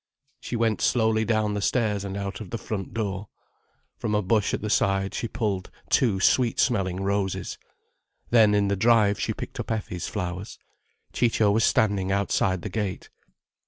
She 0.39 0.55
went 0.55 0.81
slowly 0.81 1.25
down 1.25 1.53
the 1.53 1.61
stairs 1.61 2.03
and 2.03 2.17
out 2.17 2.41
of 2.41 2.49
the 2.49 2.57
front 2.57 2.91
door. 2.91 3.27
From 3.99 4.15
a 4.15 4.23
bush 4.23 4.51
at 4.51 4.63
the 4.63 4.69
side 4.71 5.13
she 5.13 5.27
pulled 5.27 5.69
two 5.91 6.19
sweet 6.19 6.59
smelling 6.59 7.03
roses. 7.03 7.59
Then 8.31 8.55
in 8.55 8.67
the 8.67 8.75
drive 8.75 9.19
she 9.19 9.31
picked 9.31 9.59
up 9.59 9.69
Effie's 9.69 10.07
flowers. 10.07 10.57
Ciccio 11.13 11.51
was 11.51 11.63
standing 11.65 12.11
outside 12.11 12.63
the 12.63 12.67
gate. 12.69 13.11